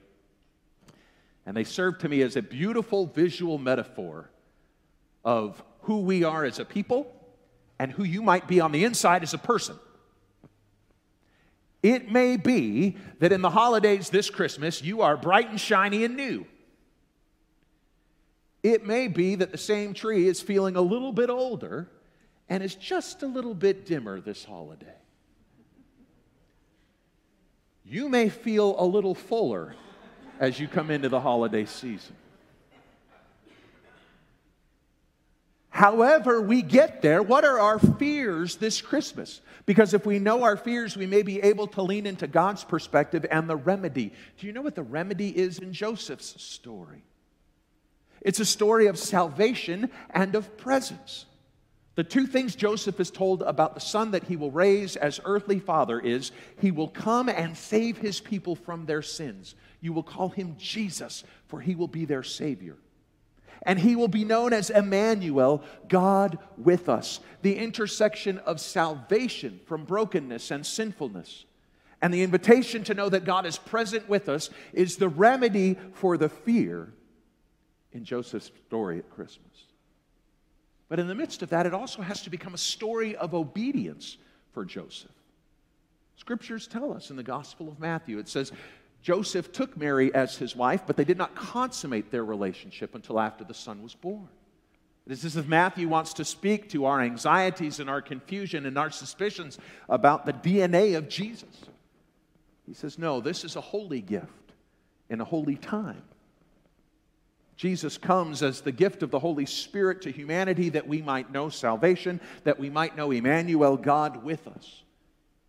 And 1.45 1.57
they 1.57 1.64
served 1.64 2.02
to 2.02 2.09
me 2.09 2.23
as 2.23 2.37
a 2.37 2.43
beautiful 2.43 3.07
visual 3.07 3.59
metaphor 3.59 4.31
of 5.25 5.62
who 5.83 6.00
we 6.00 6.23
are 6.23 6.45
as 6.45 6.61
a 6.61 6.64
people 6.64 7.12
and 7.78 7.90
who 7.90 8.05
you 8.05 8.23
might 8.23 8.47
be 8.47 8.61
on 8.61 8.71
the 8.71 8.85
inside 8.85 9.23
as 9.23 9.35
a 9.35 9.38
person. 9.38 9.76
It 11.83 12.11
may 12.11 12.37
be 12.37 12.97
that 13.19 13.33
in 13.33 13.43
the 13.43 13.50
holidays 13.50 14.11
this 14.11 14.31
Christmas, 14.31 14.83
you 14.83 15.02
are 15.02 15.17
bright 15.17 15.50
and 15.50 15.61
shiny 15.61 16.05
and 16.05 16.17
new. 16.17 16.47
It 18.62 18.87
may 18.87 19.09
be 19.09 19.37
that 19.37 19.50
the 19.50 19.59
same 19.59 19.95
tree 19.95 20.28
is 20.28 20.40
feeling 20.40 20.76
a 20.76 20.81
little 20.81 21.12
bit 21.12 21.31
older 21.31 21.88
and 22.49 22.62
is 22.62 22.75
just 22.75 23.23
a 23.23 23.26
little 23.26 23.55
bit 23.55 23.87
dimmer 23.87 24.21
this 24.21 24.45
holiday. 24.45 24.87
You 27.85 28.09
may 28.09 28.28
feel 28.28 28.75
a 28.78 28.85
little 28.85 29.14
fuller 29.14 29.75
as 30.38 30.61
you 30.61 30.69
come 30.69 30.90
into 30.90 31.09
the 31.09 31.21
holiday 31.21 31.64
season. 31.64 32.14
However, 35.71 36.43
we 36.43 36.62
get 36.62 37.02
there, 37.02 37.23
what 37.23 37.45
are 37.45 37.61
our 37.61 37.78
fears 37.78 38.57
this 38.57 38.81
Christmas? 38.81 39.40
Because 39.64 39.95
if 39.95 40.05
we 40.05 40.19
know 40.19 40.43
our 40.43 40.57
fears, 40.57 40.97
we 40.97 41.07
may 41.07 41.23
be 41.23 41.40
able 41.40 41.69
to 41.69 41.83
lean 41.83 42.05
into 42.05 42.26
God's 42.26 42.64
perspective 42.64 43.25
and 43.31 43.49
the 43.49 43.55
remedy. 43.55 44.12
Do 44.38 44.47
you 44.47 44.52
know 44.52 44.62
what 44.62 44.75
the 44.75 44.83
remedy 44.83 45.28
is 45.28 45.61
in 45.61 45.73
Joseph's 45.73 46.43
story? 46.43 47.05
It's 48.21 48.40
a 48.40 48.45
story 48.45 48.88
of 48.88 48.99
salvation 48.99 49.90
and 50.11 50.35
of 50.35 50.57
presence. 50.57 51.26
The 51.99 52.05
two 52.05 52.28
things 52.28 52.55
Joseph 52.55 53.00
is 53.00 53.11
told 53.11 53.43
about 53.43 53.75
the 53.75 53.81
son 53.81 54.12
that 54.12 54.23
he 54.23 54.37
will 54.37 54.52
raise 54.52 54.95
as 54.95 55.19
earthly 55.25 55.59
father 55.59 55.99
is 55.99 56.31
he 56.61 56.71
will 56.71 56.87
come 56.87 57.28
and 57.28 57.57
save 57.57 57.99
his 57.99 58.21
people 58.21 58.55
from 58.55 58.87
their 58.87 59.02
sins. 59.02 59.57
You 59.81 59.93
will 59.93 60.05
call 60.05 60.28
him 60.28 60.55
Jesus, 60.61 61.25
for 61.49 61.61
he 61.61 61.75
will 61.75 61.88
be 61.88 62.05
their 62.05 62.23
Savior. 62.23 62.76
And 63.64 63.81
he 63.81 63.97
will 63.97 64.07
be 64.07 64.25
known 64.25 64.52
as 64.52 64.71
Emmanuel, 64.71 65.64
God 65.88 66.38
with 66.57 66.88
us, 66.88 67.19
the 67.43 67.57
intersection 67.57 68.38
of 68.38 68.61
salvation 68.61 69.59
from 69.67 69.85
brokenness 69.85 70.52
and 70.52 70.64
sinfulness. 70.64 71.47
And 72.00 72.14
the 72.14 72.23
invitation 72.23 72.85
to 72.85 72.95
know 72.95 73.09
that 73.09 73.25
God 73.25 73.45
is 73.45 73.59
present 73.59 74.09
with 74.09 74.28
us 74.28 74.50
is 74.73 74.99
the 74.99 75.09
remedy 75.09 75.76
for 75.95 76.17
the 76.17 76.28
fear 76.28 76.93
in 77.90 78.05
Joseph's 78.05 78.52
story 78.69 79.00
at 79.00 79.11
Christmas. 79.11 79.67
But 80.88 80.99
in 80.99 81.07
the 81.07 81.14
midst 81.14 81.42
of 81.42 81.50
that, 81.50 81.66
it 81.66 81.75
also 81.75 82.02
has 82.02 82.23
to 82.23 82.30
become 82.30 82.54
a 82.54 82.59
story 82.59 83.14
of 83.16 83.35
obedience 83.35 84.16
for 84.52 84.64
Joseph. 84.64 85.11
Scriptures 86.16 86.66
tell 86.66 86.92
us 86.92 87.11
in 87.11 87.16
the 87.16 87.23
Gospel 87.23 87.68
of 87.68 87.78
Matthew, 87.78 88.18
it 88.18 88.28
says, 88.28 88.52
Joseph 89.02 89.52
took 89.52 89.76
Mary 89.76 90.12
as 90.14 90.37
his 90.37 90.57
wife, 90.57 90.83
but 90.87 90.97
they 90.97 91.04
did 91.04 91.18
not 91.18 91.35
consummate 91.35 92.11
their 92.11 92.25
relationship 92.25 92.95
until 92.95 93.21
after 93.21 93.45
the 93.45 93.54
son 93.54 93.83
was 93.83 93.95
born. 93.95 94.28
It 95.07 95.12
is 95.12 95.25
as 95.25 95.37
if 95.37 95.47
Matthew 95.47 95.88
wants 95.88 96.12
to 96.14 96.25
speak 96.25 96.68
to 96.71 96.85
our 96.85 97.00
anxieties 97.00 97.80
and 97.80 97.88
our 97.88 98.02
confusion 98.02 98.66
and 98.66 98.76
our 98.76 98.90
suspicions 98.90 99.59
about 99.88 100.26
the 100.26 100.33
DNA 100.33 100.97
of 100.99 101.09
Jesus. 101.09 101.64
He 102.66 102.75
says, 102.75 102.99
No, 102.99 103.21
this 103.21 103.45
is 103.45 103.57
a 103.57 103.61
holy 103.61 104.02
gift 104.02 104.52
in 105.09 105.21
a 105.21 105.25
holy 105.25 105.57
time. 105.57 106.02
Jesus 107.59 107.99
comes 107.99 108.45
as 108.45 108.61
the 108.61 108.71
gift 108.71 109.03
of 109.03 109.11
the 109.11 109.19
Holy 109.19 109.45
Spirit 109.45 110.03
to 110.03 110.12
humanity 110.12 110.69
that 110.69 110.87
we 110.87 111.03
might 111.03 111.33
know 111.33 111.49
salvation, 111.49 112.21
that 112.45 112.61
we 112.61 112.71
might 112.71 112.97
know 112.97 113.11
Emmanuel, 113.11 113.77
God 113.77 114.23
with 114.23 114.47
us, 114.47 114.85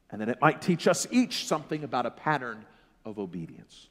and 0.09 0.19
that 0.19 0.27
it 0.27 0.41
might 0.41 0.59
teach 0.59 0.87
us 0.87 1.05
each 1.11 1.45
something 1.45 1.83
about 1.83 2.07
a 2.07 2.11
pattern 2.11 2.65
of 3.05 3.19
obedience. 3.19 3.89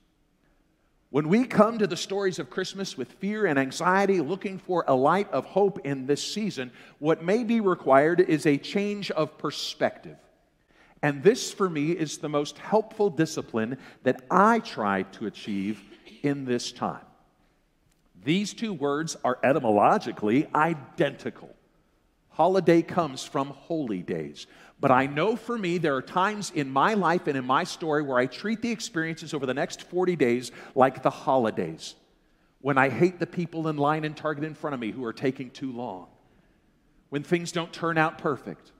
When 1.10 1.28
we 1.28 1.44
come 1.44 1.78
to 1.78 1.86
the 1.86 1.96
stories 1.96 2.40
of 2.40 2.50
Christmas 2.50 2.98
with 2.98 3.12
fear 3.12 3.46
and 3.46 3.56
anxiety, 3.56 4.20
looking 4.20 4.58
for 4.58 4.84
a 4.88 4.96
light 4.96 5.30
of 5.30 5.44
hope 5.44 5.86
in 5.86 6.06
this 6.06 6.22
season, 6.22 6.72
what 6.98 7.22
may 7.22 7.44
be 7.44 7.60
required 7.60 8.20
is 8.20 8.46
a 8.46 8.58
change 8.58 9.12
of 9.12 9.38
perspective. 9.38 10.18
And 11.02 11.22
this, 11.22 11.52
for 11.52 11.70
me, 11.70 11.92
is 11.92 12.18
the 12.18 12.28
most 12.28 12.58
helpful 12.58 13.10
discipline 13.10 13.78
that 14.02 14.24
I 14.28 14.58
try 14.58 15.04
to 15.04 15.26
achieve 15.26 15.80
in 16.24 16.44
this 16.44 16.72
time. 16.72 17.04
These 18.24 18.54
two 18.54 18.72
words 18.72 19.16
are 19.24 19.38
etymologically 19.42 20.48
identical. 20.54 21.54
Holiday 22.30 22.82
comes 22.82 23.24
from 23.24 23.48
holy 23.48 24.02
days. 24.02 24.46
But 24.80 24.90
I 24.90 25.06
know 25.06 25.34
for 25.34 25.58
me, 25.58 25.78
there 25.78 25.96
are 25.96 26.02
times 26.02 26.52
in 26.54 26.70
my 26.70 26.94
life 26.94 27.26
and 27.26 27.36
in 27.36 27.44
my 27.44 27.64
story 27.64 28.02
where 28.02 28.18
I 28.18 28.26
treat 28.26 28.62
the 28.62 28.70
experiences 28.70 29.34
over 29.34 29.44
the 29.44 29.54
next 29.54 29.82
40 29.82 30.14
days 30.14 30.52
like 30.74 31.02
the 31.02 31.10
holidays. 31.10 31.96
When 32.60 32.78
I 32.78 32.90
hate 32.90 33.18
the 33.18 33.26
people 33.26 33.68
in 33.68 33.76
line 33.76 34.04
and 34.04 34.16
Target 34.16 34.44
in 34.44 34.54
front 34.54 34.74
of 34.74 34.80
me 34.80 34.92
who 34.92 35.04
are 35.04 35.12
taking 35.12 35.50
too 35.50 35.72
long. 35.72 36.06
When 37.08 37.22
things 37.22 37.50
don't 37.50 37.72
turn 37.72 37.98
out 37.98 38.18
perfect. 38.18 38.70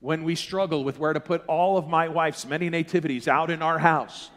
When 0.00 0.22
we 0.22 0.34
struggle 0.34 0.84
with 0.84 0.98
where 0.98 1.12
to 1.12 1.20
put 1.20 1.46
all 1.46 1.78
of 1.78 1.88
my 1.88 2.08
wife's 2.08 2.46
many 2.46 2.68
nativities 2.68 3.26
out 3.26 3.50
in 3.50 3.62
our 3.62 3.78
house. 3.78 4.30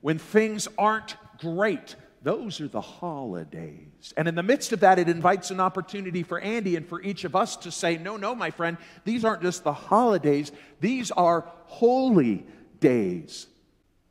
When 0.00 0.18
things 0.18 0.68
aren't 0.78 1.16
great 1.38 1.96
those 2.22 2.60
are 2.60 2.68
the 2.68 2.80
holidays. 2.80 4.14
And 4.16 4.28
in 4.28 4.34
the 4.34 4.42
midst 4.42 4.72
of 4.72 4.80
that, 4.80 4.98
it 4.98 5.08
invites 5.08 5.50
an 5.50 5.58
opportunity 5.58 6.22
for 6.22 6.38
Andy 6.38 6.76
and 6.76 6.86
for 6.86 7.02
each 7.02 7.24
of 7.24 7.34
us 7.34 7.56
to 7.56 7.72
say, 7.72 7.98
No, 7.98 8.16
no, 8.16 8.34
my 8.34 8.50
friend, 8.50 8.76
these 9.04 9.24
aren't 9.24 9.42
just 9.42 9.64
the 9.64 9.72
holidays, 9.72 10.52
these 10.80 11.10
are 11.10 11.44
holy 11.66 12.46
days. 12.80 13.48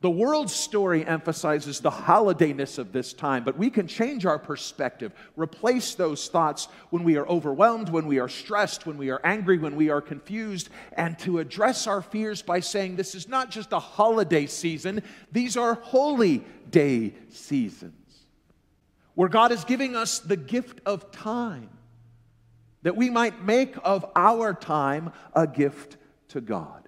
The 0.01 0.09
world's 0.09 0.55
story 0.55 1.05
emphasizes 1.05 1.79
the 1.79 1.91
holidayness 1.91 2.79
of 2.79 2.91
this 2.91 3.13
time, 3.13 3.43
but 3.43 3.55
we 3.55 3.69
can 3.69 3.87
change 3.87 4.25
our 4.25 4.39
perspective, 4.39 5.13
replace 5.35 5.93
those 5.93 6.27
thoughts 6.27 6.67
when 6.89 7.03
we 7.03 7.17
are 7.17 7.27
overwhelmed, 7.27 7.87
when 7.87 8.07
we 8.07 8.17
are 8.17 8.27
stressed, 8.27 8.87
when 8.87 8.97
we 8.97 9.11
are 9.11 9.21
angry, 9.23 9.59
when 9.59 9.75
we 9.75 9.91
are 9.91 10.01
confused, 10.01 10.69
and 10.93 11.19
to 11.19 11.37
address 11.37 11.85
our 11.85 12.01
fears 12.01 12.41
by 12.41 12.61
saying 12.61 12.95
this 12.95 13.13
is 13.13 13.27
not 13.27 13.51
just 13.51 13.73
a 13.73 13.79
holiday 13.79 14.47
season, 14.47 15.03
these 15.31 15.55
are 15.55 15.75
holy 15.75 16.43
day 16.71 17.13
seasons 17.29 18.00
where 19.15 19.29
God 19.29 19.51
is 19.51 19.63
giving 19.65 19.95
us 19.95 20.19
the 20.19 20.37
gift 20.37 20.81
of 20.85 21.11
time, 21.11 21.69
that 22.83 22.95
we 22.95 23.09
might 23.09 23.43
make 23.43 23.75
of 23.83 24.05
our 24.15 24.53
time 24.53 25.11
a 25.33 25.45
gift 25.45 25.97
to 26.29 26.41
God. 26.41 26.80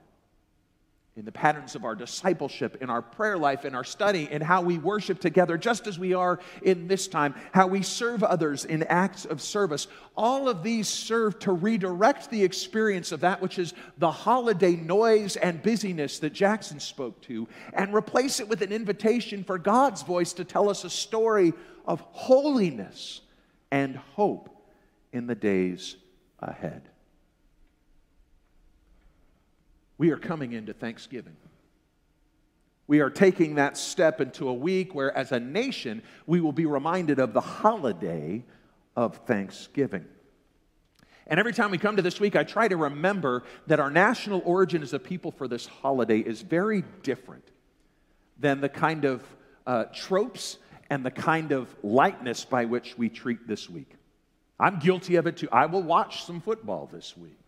In 1.16 1.26
the 1.26 1.32
patterns 1.32 1.76
of 1.76 1.86
our 1.86 1.94
discipleship, 1.94 2.82
in 2.82 2.90
our 2.90 3.04
prayer 3.04 3.38
life, 3.38 3.66
in 3.66 3.76
our 3.76 3.84
study, 3.84 4.28
in 4.32 4.42
how 4.42 4.64
we 4.64 4.80
worship 4.80 5.20
together, 5.20 5.60
just 5.60 5.86
as 5.86 6.00
we 6.00 6.16
are 6.16 6.40
in 6.64 6.88
this 6.88 7.08
time, 7.08 7.36
how 7.52 7.68
we 7.68 7.84
serve 7.84 8.24
others 8.24 8.66
in 8.66 8.82
acts 8.84 9.24
of 9.24 9.40
service, 9.40 9.88
all 10.18 10.50
of 10.50 10.64
these 10.64 10.88
serve 10.88 11.38
to 11.38 11.52
redirect 11.52 12.32
the 12.32 12.44
experience 12.44 13.12
of 13.12 13.20
that 13.20 13.44
which 13.44 13.60
is 13.60 13.76
the 14.00 14.10
holiday 14.10 14.76
noise 14.76 15.36
and 15.36 15.62
busyness 15.62 16.18
that 16.18 16.34
Jackson 16.34 16.80
spoke 16.80 17.22
to, 17.22 17.48
and 17.74 17.94
replace 17.94 18.40
it 18.40 18.50
with 18.50 18.64
an 18.64 18.72
invitation 18.72 19.44
for 19.44 19.60
God's 19.60 20.02
voice 20.02 20.34
to 20.34 20.44
tell 20.44 20.68
us 20.68 20.84
a 20.84 20.90
story 20.90 21.54
of 21.86 22.02
holiness 22.10 23.22
and 23.70 23.98
hope 23.98 24.50
in 25.12 25.28
the 25.28 25.36
days 25.36 25.96
ahead. 26.40 26.90
We 30.04 30.12
are 30.12 30.18
coming 30.18 30.52
into 30.52 30.74
Thanksgiving. 30.74 31.38
We 32.88 33.00
are 33.00 33.10
taking 33.10 33.56
that 33.56 33.78
step 33.78 34.20
into 34.20 34.50
a 34.50 34.54
week 34.54 34.94
where, 34.94 35.16
as 35.16 35.32
a 35.32 35.40
nation, 35.40 36.04
we 36.28 36.42
will 36.42 36.52
be 36.52 36.66
reminded 36.66 37.20
of 37.20 37.32
the 37.32 37.40
holiday 37.40 38.44
of 38.98 39.16
Thanksgiving. 39.26 40.04
And 41.26 41.40
every 41.40 41.54
time 41.54 41.72
we 41.72 41.78
come 41.78 41.96
to 41.96 42.02
this 42.02 42.20
week, 42.20 42.36
I 42.36 42.44
try 42.44 42.68
to 42.68 42.76
remember 42.76 43.44
that 43.68 43.80
our 43.80 43.90
national 43.90 44.42
origin 44.44 44.84
as 44.84 44.92
a 44.92 45.00
people 45.00 45.32
for 45.32 45.48
this 45.48 45.68
holiday 45.68 46.20
is 46.20 46.42
very 46.42 46.84
different 47.02 47.48
than 48.38 48.60
the 48.60 48.68
kind 48.68 49.06
of 49.06 49.24
uh, 49.66 49.86
tropes 49.96 50.58
and 50.90 51.06
the 51.06 51.12
kind 51.12 51.54
of 51.54 51.74
lightness 51.82 52.44
by 52.44 52.66
which 52.66 52.98
we 52.98 53.08
treat 53.08 53.48
this 53.48 53.70
week. 53.70 53.96
I'm 54.60 54.80
guilty 54.80 55.16
of 55.16 55.28
it 55.28 55.38
too. 55.38 55.48
I 55.50 55.68
will 55.68 55.82
watch 55.82 56.26
some 56.26 56.42
football 56.42 56.90
this 56.92 57.16
week. 57.16 57.43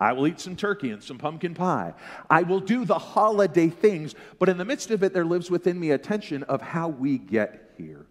I 0.00 0.14
will 0.14 0.26
eat 0.26 0.40
some 0.40 0.56
turkey 0.56 0.90
and 0.90 1.02
some 1.02 1.18
pumpkin 1.18 1.54
pie. 1.54 1.92
I 2.30 2.42
will 2.42 2.60
do 2.60 2.86
the 2.86 2.98
holiday 2.98 3.68
things, 3.68 4.14
but 4.38 4.48
in 4.48 4.56
the 4.56 4.64
midst 4.64 4.90
of 4.90 5.02
it, 5.02 5.12
there 5.12 5.26
lives 5.26 5.50
within 5.50 5.78
me 5.78 5.90
a 5.90 5.98
tension 5.98 6.42
of 6.44 6.62
how 6.62 6.88
we 6.88 7.18
get 7.18 7.74
here. 7.76 8.06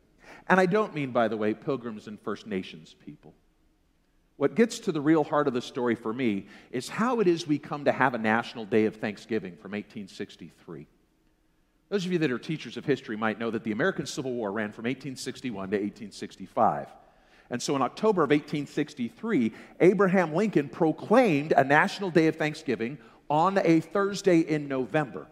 And 0.48 0.60
I 0.60 0.68
don't 0.68 0.94
mean, 0.94 1.12
by 1.12 1.28
the 1.28 1.38
way, 1.38 1.54
pilgrims 1.54 2.08
and 2.08 2.20
First 2.22 2.46
Nations 2.46 2.96
people. 3.06 3.34
What 4.38 4.56
gets 4.56 4.80
to 4.80 4.92
the 4.92 5.02
real 5.02 5.24
heart 5.24 5.48
of 5.48 5.54
the 5.54 5.62
story 5.62 5.96
for 5.96 6.14
me 6.14 6.46
is 6.72 6.88
how 6.88 7.20
it 7.20 7.28
is 7.28 7.46
we 7.46 7.58
come 7.58 7.86
to 7.86 7.92
have 7.92 8.14
a 8.14 8.20
National 8.20 8.66
Day 8.66 8.86
of 8.86 8.96
Thanksgiving 8.96 9.54
from 9.58 9.72
1863. 9.72 10.88
Those 11.90 12.06
of 12.06 12.12
you 12.12 12.20
that 12.20 12.32
are 12.32 12.40
teachers 12.40 12.78
of 12.78 12.86
history 12.86 13.18
might 13.18 13.40
know 13.40 13.50
that 13.52 13.64
the 13.64 13.72
American 13.72 14.06
Civil 14.06 14.32
War 14.32 14.52
ran 14.52 14.72
from 14.72 14.84
1861 14.84 15.72
to 15.72 15.76
1865. 15.76 16.88
And 17.50 17.62
so 17.62 17.76
in 17.76 17.82
October 17.82 18.24
of 18.24 18.30
1863, 18.30 19.52
Abraham 19.80 20.34
Lincoln 20.34 20.70
proclaimed 20.70 21.52
a 21.52 21.64
national 21.64 22.12
day 22.12 22.28
of 22.28 22.36
thanksgiving 22.36 22.98
on 23.30 23.60
a 23.64 23.80
Thursday 23.80 24.40
in 24.40 24.68
November. 24.68 25.28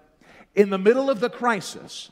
In 0.55 0.69
the 0.69 0.77
middle 0.77 1.09
of 1.09 1.19
the 1.19 1.29
crisis 1.29 2.09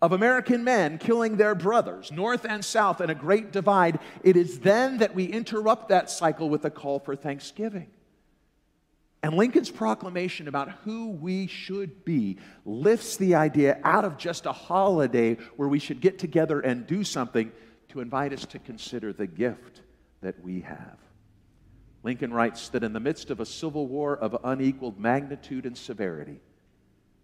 of 0.00 0.12
American 0.12 0.64
men 0.64 0.98
killing 0.98 1.36
their 1.36 1.54
brothers, 1.54 2.10
north 2.12 2.44
and 2.44 2.64
south, 2.64 3.00
in 3.00 3.10
a 3.10 3.14
great 3.14 3.52
divide, 3.52 3.98
it 4.22 4.36
is 4.36 4.60
then 4.60 4.98
that 4.98 5.14
we 5.14 5.24
interrupt 5.24 5.88
that 5.88 6.10
cycle 6.10 6.48
with 6.48 6.64
a 6.64 6.70
call 6.70 6.98
for 6.98 7.16
thanksgiving. 7.16 7.88
And 9.24 9.36
Lincoln's 9.36 9.70
proclamation 9.70 10.48
about 10.48 10.70
who 10.84 11.10
we 11.10 11.46
should 11.46 12.04
be 12.04 12.38
lifts 12.64 13.16
the 13.16 13.36
idea 13.36 13.78
out 13.84 14.04
of 14.04 14.18
just 14.18 14.46
a 14.46 14.52
holiday 14.52 15.36
where 15.54 15.68
we 15.68 15.78
should 15.78 16.00
get 16.00 16.18
together 16.18 16.58
and 16.58 16.86
do 16.86 17.04
something 17.04 17.52
to 17.92 18.00
invite 18.00 18.32
us 18.32 18.44
to 18.46 18.58
consider 18.58 19.12
the 19.12 19.26
gift 19.26 19.80
that 20.20 20.42
we 20.42 20.60
have. 20.60 20.98
Lincoln 22.02 22.32
writes 22.32 22.68
that 22.70 22.82
in 22.82 22.92
the 22.92 23.00
midst 23.00 23.30
of 23.30 23.40
a 23.40 23.46
civil 23.46 23.86
war 23.86 24.16
of 24.16 24.36
unequaled 24.44 24.98
magnitude 24.98 25.64
and 25.64 25.76
severity, 25.76 26.40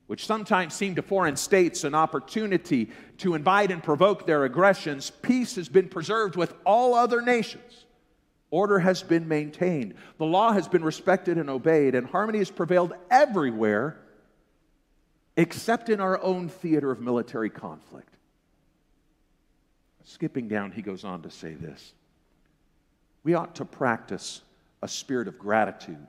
which 0.06 0.24
sometimes 0.24 0.72
seemed 0.72 0.96
to 0.96 1.02
foreign 1.02 1.36
states 1.36 1.84
an 1.84 1.94
opportunity 1.94 2.90
to 3.18 3.34
invite 3.34 3.70
and 3.70 3.82
provoke 3.82 4.26
their 4.26 4.44
aggressions, 4.44 5.10
peace 5.10 5.56
has 5.56 5.68
been 5.68 5.88
preserved 5.88 6.36
with 6.36 6.54
all 6.64 6.94
other 6.94 7.20
nations 7.20 7.84
Order 8.50 8.78
has 8.78 9.02
been 9.02 9.28
maintained, 9.28 9.94
the 10.16 10.24
law 10.24 10.52
has 10.52 10.68
been 10.68 10.82
respected 10.82 11.36
and 11.36 11.50
obeyed, 11.50 11.94
and 11.94 12.06
harmony 12.06 12.38
has 12.38 12.50
prevailed 12.50 12.94
everywhere 13.10 13.98
except 15.36 15.88
in 15.88 16.00
our 16.00 16.20
own 16.22 16.48
theater 16.48 16.90
of 16.90 17.00
military 17.00 17.50
conflict. 17.50 18.16
Skipping 20.08 20.48
down, 20.48 20.72
he 20.72 20.82
goes 20.82 21.04
on 21.04 21.22
to 21.22 21.30
say 21.30 21.54
this 21.54 21.92
We 23.22 23.34
ought 23.34 23.56
to 23.56 23.64
practice 23.64 24.40
a 24.82 24.88
spirit 24.88 25.28
of 25.28 25.38
gratitude 25.38 26.06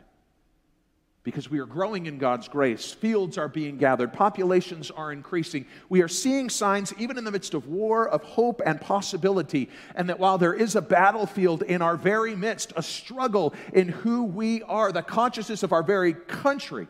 because 1.23 1.49
we 1.49 1.59
are 1.59 1.65
growing 1.65 2.05
in 2.05 2.17
God's 2.17 2.47
grace. 2.47 2.91
Fields 2.91 3.37
are 3.37 3.49
being 3.49 3.77
gathered, 3.77 4.13
populations 4.13 4.89
are 4.89 5.11
increasing. 5.11 5.65
We 5.89 6.01
are 6.01 6.07
seeing 6.07 6.49
signs, 6.49 6.93
even 6.97 7.17
in 7.17 7.25
the 7.25 7.31
midst 7.31 7.53
of 7.53 7.67
war, 7.67 8.07
of 8.07 8.23
hope 8.23 8.61
and 8.65 8.79
possibility. 8.79 9.69
And 9.95 10.09
that 10.09 10.19
while 10.19 10.37
there 10.37 10.53
is 10.53 10.75
a 10.75 10.81
battlefield 10.81 11.61
in 11.63 11.81
our 11.81 11.97
very 11.97 12.35
midst, 12.35 12.71
a 12.77 12.83
struggle 12.83 13.53
in 13.73 13.89
who 13.89 14.23
we 14.23 14.63
are, 14.63 14.91
the 14.91 15.01
consciousness 15.01 15.61
of 15.61 15.73
our 15.73 15.83
very 15.83 16.13
country 16.13 16.87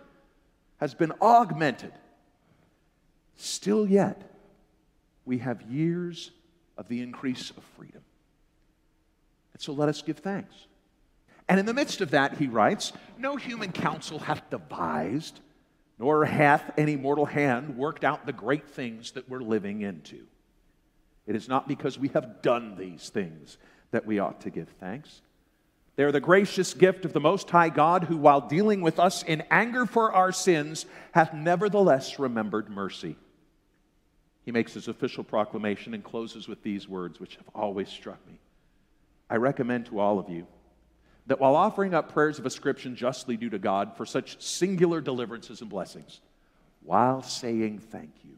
has 0.78 0.94
been 0.94 1.12
augmented. 1.22 1.92
Still 3.36 3.88
yet, 3.88 4.22
we 5.26 5.40
have 5.40 5.62
years 5.64 6.32
of 6.80 6.88
the 6.88 7.02
increase 7.02 7.52
of 7.52 7.64
freedom. 7.78 8.02
And 9.54 9.62
so 9.62 9.74
let 9.74 9.90
us 9.90 10.02
give 10.02 10.20
thanks. 10.20 10.56
And 11.50 11.60
in 11.60 11.66
the 11.66 11.74
midst 11.74 12.00
of 12.00 12.12
that, 12.12 12.38
he 12.38 12.48
writes, 12.48 12.94
No 13.18 13.36
human 13.36 13.74
counsel 13.74 14.18
hath 14.18 14.50
devised, 14.50 15.42
nor 16.00 16.24
hath 16.24 16.72
any 16.78 16.96
mortal 16.96 17.26
hand 17.26 17.76
worked 17.78 18.06
out 18.06 18.26
the 18.26 18.34
great 18.34 18.70
things 18.70 19.12
that 19.12 19.28
we're 19.28 19.42
living 19.42 19.82
into. 19.82 20.26
It 21.28 21.36
is 21.36 21.50
not 21.50 21.68
because 21.68 22.00
we 22.00 22.08
have 22.10 22.42
done 22.42 22.78
these 22.78 23.10
things 23.10 23.58
that 23.92 24.06
we 24.06 24.20
ought 24.20 24.42
to 24.42 24.50
give 24.50 24.70
thanks. 24.80 25.22
They 25.98 26.04
are 26.04 26.14
the 26.14 26.22
gracious 26.22 26.74
gift 26.74 27.04
of 27.04 27.12
the 27.12 27.20
Most 27.20 27.50
High 27.50 27.70
God, 27.70 28.06
who, 28.06 28.16
while 28.16 28.40
dealing 28.40 28.80
with 28.80 29.00
us 29.00 29.22
in 29.24 29.44
anger 29.52 29.86
for 29.86 30.14
our 30.14 30.32
sins, 30.32 30.86
hath 31.12 31.34
nevertheless 31.34 32.20
remembered 32.20 32.70
mercy. 32.70 33.18
He 34.50 34.52
makes 34.52 34.74
his 34.74 34.88
official 34.88 35.24
proclamation 35.24 35.94
and 35.94 36.04
closes 36.04 36.48
with 36.48 36.64
these 36.64 36.90
words, 36.90 37.20
which 37.20 37.36
have 37.36 37.48
always 37.54 37.88
struck 37.88 38.18
me. 38.26 38.40
I 39.30 39.36
recommend 39.36 39.86
to 39.86 40.00
all 40.00 40.18
of 40.18 40.28
you 40.28 40.48
that 41.28 41.40
while 41.40 41.56
offering 41.56 41.94
up 41.94 42.12
prayers 42.12 42.40
of 42.40 42.48
ascription 42.48 42.96
justly 42.96 43.38
due 43.38 43.52
to 43.52 43.60
God 43.60 43.96
for 43.96 44.08
such 44.08 44.42
singular 44.42 45.02
deliverances 45.02 45.62
and 45.62 45.70
blessings, 45.70 46.20
while 46.82 47.22
saying 47.22 47.78
thank 47.78 48.10
you, 48.24 48.38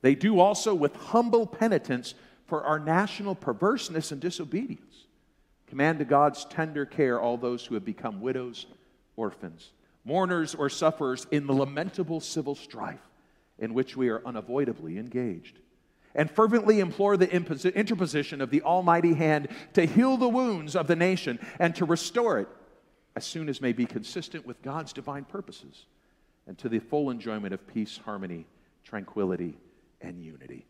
they 0.00 0.14
do 0.14 0.38
also 0.38 0.76
with 0.76 0.94
humble 0.94 1.44
penitence 1.44 2.14
for 2.46 2.62
our 2.62 2.78
national 2.78 3.34
perverseness 3.34 4.12
and 4.12 4.20
disobedience. 4.20 5.06
Command 5.66 5.98
to 5.98 6.04
God's 6.04 6.44
tender 6.44 6.86
care 6.86 7.20
all 7.20 7.36
those 7.36 7.66
who 7.66 7.74
have 7.74 7.84
become 7.84 8.20
widows, 8.20 8.66
orphans, 9.16 9.72
mourners, 10.04 10.54
or 10.54 10.70
sufferers 10.70 11.26
in 11.32 11.48
the 11.48 11.52
lamentable 11.52 12.20
civil 12.20 12.54
strife 12.54 13.09
in 13.60 13.74
which 13.74 13.96
we 13.96 14.08
are 14.08 14.26
unavoidably 14.26 14.98
engaged 14.98 15.58
and 16.14 16.30
fervently 16.30 16.80
implore 16.80 17.16
the 17.16 17.30
interposition 17.32 18.40
of 18.40 18.50
the 18.50 18.62
Almighty 18.62 19.14
hand 19.14 19.48
to 19.74 19.84
heal 19.84 20.16
the 20.16 20.28
wounds 20.28 20.74
of 20.74 20.86
the 20.86 20.96
nation 20.96 21.38
and 21.58 21.74
to 21.76 21.84
restore 21.84 22.38
it 22.40 22.48
as 23.14 23.24
soon 23.24 23.48
as 23.48 23.60
may 23.60 23.72
be 23.72 23.86
consistent 23.86 24.46
with 24.46 24.62
God's 24.62 24.92
divine 24.92 25.24
purposes 25.24 25.86
and 26.46 26.58
to 26.58 26.68
the 26.68 26.78
full 26.78 27.10
enjoyment 27.10 27.54
of 27.54 27.66
peace, 27.66 28.00
harmony, 28.04 28.46
tranquility, 28.84 29.56
and 30.00 30.22
unity. 30.22 30.66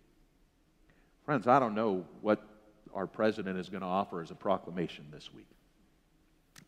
Friends, 1.24 1.46
I 1.46 1.58
don't 1.58 1.74
know 1.74 2.04
what 2.20 2.46
our 2.92 3.06
president 3.06 3.58
is 3.58 3.68
going 3.68 3.82
to 3.82 3.86
offer 3.86 4.20
as 4.20 4.30
a 4.30 4.34
proclamation 4.34 5.06
this 5.12 5.32
week. 5.32 5.46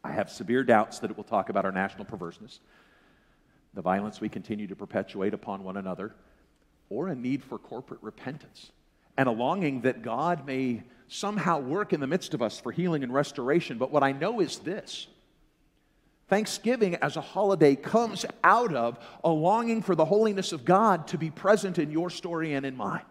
I 0.05 0.13
have 0.13 0.31
severe 0.31 0.63
doubts 0.63 1.01
that 1.01 1.11
it 1.11 1.17
will 1.17 1.25
talk 1.25 1.49
about 1.49 1.65
our 1.65 1.73
national 1.73 2.05
perverseness, 2.05 2.61
the 3.75 3.83
violence 3.83 4.21
we 4.21 4.29
continue 4.29 4.67
to 4.67 4.77
perpetuate 4.77 5.35
upon 5.35 5.65
one 5.65 5.77
another 5.77 6.15
or 6.89 7.09
a 7.09 7.15
need 7.15 7.43
for 7.43 7.59
corporate 7.59 8.03
repentance 8.03 8.71
and 9.17 9.29
a 9.29 9.33
longing 9.33 9.83
that 9.83 10.03
God 10.03 10.47
may 10.47 10.83
somehow 11.09 11.59
work 11.59 11.93
in 11.93 12.01
the 12.01 12.07
midst 12.07 12.35
of 12.35 12.43
us 12.43 12.59
for 12.59 12.73
healing 12.73 13.03
and 13.03 13.13
restoration. 13.13 13.79
But 13.79 13.91
what 13.91 14.03
I 14.03 14.13
know 14.13 14.41
is 14.41 14.59
this 14.59 15.07
Thanksgiving 16.29 16.97
as 16.97 17.17
a 17.17 17.21
holiday 17.21 17.77
comes 17.77 18.25
out 18.43 18.75
of 18.75 18.99
a 19.23 19.29
longing 19.29 19.83
for 19.83 19.95
the 19.95 20.07
holiness 20.07 20.53
of 20.53 20.65
God 20.65 21.09
to 21.09 21.19
be 21.19 21.31
present 21.31 21.79
in 21.79 21.91
your 21.91 22.09
story 22.09 22.55
and 22.55 22.65
in 22.65 22.77
mine. 22.77 23.03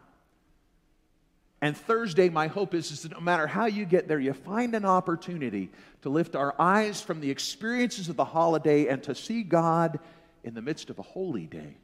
And 1.64 1.78
Thursday, 1.78 2.30
my 2.30 2.48
hope 2.48 2.74
is, 2.74 2.92
is 2.92 3.04
that 3.04 3.12
no 3.12 3.20
matter 3.20 3.46
how 3.46 3.68
you 3.68 3.86
get 3.86 4.08
there, 4.08 4.20
you 4.20 4.34
find 4.34 4.74
an 4.74 4.86
opportunity 4.86 5.70
to 6.02 6.10
lift 6.10 6.36
our 6.36 6.56
eyes 6.60 7.00
from 7.00 7.22
the 7.22 7.30
experiences 7.30 8.10
of 8.10 8.16
the 8.16 8.26
holiday 8.26 8.88
and 8.88 9.04
to 9.04 9.14
see 9.14 9.44
God 9.44 10.00
in 10.44 10.54
the 10.54 10.62
midst 10.62 10.90
of 10.90 11.00
a 11.00 11.04
holy 11.04 11.46
day 11.46 11.78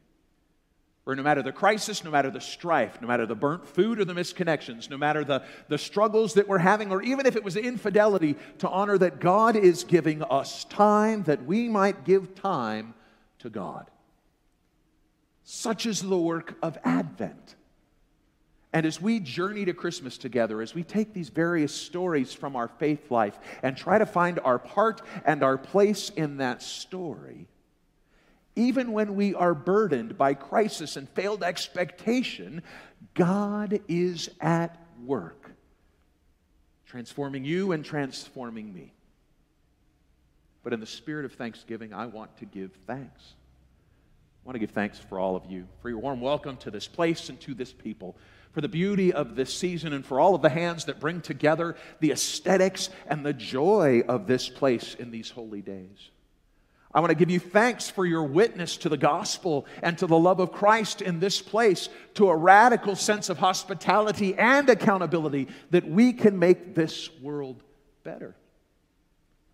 where 1.08 1.16
no 1.16 1.24
matter 1.24 1.42
the 1.42 1.54
crisis, 1.54 2.04
no 2.04 2.12
matter 2.12 2.30
the 2.30 2.42
strife, 2.42 3.02
no 3.02 3.08
matter 3.08 3.26
the 3.26 3.34
burnt 3.34 3.66
food 3.66 3.98
or 3.98 4.04
the 4.04 4.14
misconnections, 4.14 4.90
no 4.90 4.98
matter 4.98 5.24
the, 5.24 5.42
the 5.70 5.78
struggles 5.78 6.34
that 6.34 6.50
we're 6.50 6.58
having, 6.58 6.92
or 6.92 7.02
even 7.02 7.26
if 7.26 7.38
it 7.38 7.46
was 7.46 7.56
infidelity, 7.56 8.36
to 8.58 8.68
honor 8.68 8.98
that 8.98 9.22
God 9.22 9.56
is 9.56 9.86
giving 9.86 10.22
us 10.22 10.66
time 10.66 11.24
that 11.24 11.46
we 11.46 11.70
might 11.70 12.04
give 12.04 12.36
time 12.36 12.94
to 13.40 13.50
God. 13.50 13.90
Such 15.46 15.86
is 15.86 16.02
the 16.02 16.18
work 16.18 16.58
of 16.62 16.78
Advent. 16.84 17.56
And 18.74 18.86
as 18.86 19.02
we 19.02 19.22
journey 19.22 19.64
to 19.64 19.74
Christmas 19.74 20.18
together, 20.18 20.62
as 20.62 20.76
we 20.76 20.84
take 20.84 21.14
these 21.14 21.30
various 21.30 21.74
stories 21.74 22.34
from 22.34 22.58
our 22.58 22.68
faith 22.68 23.10
life 23.10 23.40
and 23.64 23.78
try 23.78 23.98
to 23.98 24.06
find 24.06 24.42
our 24.44 24.60
part 24.60 25.02
and 25.24 25.42
our 25.42 25.58
place 25.58 26.10
in 26.10 26.36
that 26.40 26.62
story, 26.62 27.48
even 28.58 28.92
when 28.92 29.16
we 29.16 29.36
are 29.36 29.54
burdened 29.54 30.18
by 30.18 30.34
crisis 30.34 30.98
and 30.98 31.08
failed 31.10 31.44
expectation, 31.44 32.64
God 33.14 33.80
is 33.88 34.30
at 34.42 34.82
work, 35.06 35.52
transforming 36.88 37.46
you 37.46 37.72
and 37.72 37.86
transforming 37.86 38.74
me. 38.74 38.94
But 40.64 40.74
in 40.74 40.80
the 40.80 40.88
spirit 40.88 41.24
of 41.24 41.34
thanksgiving, 41.34 41.94
I 41.94 42.08
want 42.08 42.36
to 42.38 42.46
give 42.46 42.72
thanks. 42.88 43.36
I 44.44 44.48
want 44.48 44.56
to 44.56 44.60
give 44.60 44.72
thanks 44.72 44.98
for 44.98 45.20
all 45.20 45.36
of 45.36 45.46
you, 45.46 45.68
for 45.82 45.90
your 45.90 46.00
warm 46.00 46.20
welcome 46.20 46.58
to 46.58 46.72
this 46.72 46.88
place 46.88 47.30
and 47.30 47.40
to 47.42 47.54
this 47.54 47.72
people, 47.72 48.18
for 48.54 48.62
the 48.62 48.68
beauty 48.68 49.14
of 49.14 49.36
this 49.36 49.54
season, 49.54 49.94
and 49.94 50.04
for 50.04 50.20
all 50.20 50.34
of 50.34 50.42
the 50.42 50.50
hands 50.50 50.86
that 50.86 51.00
bring 51.00 51.22
together 51.22 51.76
the 52.00 52.12
aesthetics 52.12 52.90
and 53.06 53.24
the 53.24 53.34
joy 53.34 54.02
of 54.08 54.26
this 54.26 54.50
place 54.50 54.96
in 54.96 55.12
these 55.12 55.30
holy 55.30 55.62
days. 55.62 56.10
I 56.98 57.00
want 57.00 57.12
to 57.12 57.16
give 57.16 57.30
you 57.30 57.40
thanks 57.40 57.92
for 57.92 58.08
your 58.08 58.24
witness 58.24 58.76
to 58.78 58.90
the 58.90 58.98
gospel 58.98 59.68
and 59.84 59.96
to 60.00 60.08
the 60.08 60.18
love 60.18 60.40
of 60.40 60.52
Christ 60.52 61.04
in 61.04 61.20
this 61.20 61.40
place, 61.44 61.90
to 62.16 62.30
a 62.30 62.36
radical 62.36 62.96
sense 62.96 63.30
of 63.30 63.38
hospitality 63.38 64.34
and 64.36 64.68
accountability 64.68 65.48
that 65.70 65.88
we 65.88 66.12
can 66.12 66.40
make 66.40 66.74
this 66.74 67.12
world 67.22 67.62
better. 68.04 68.36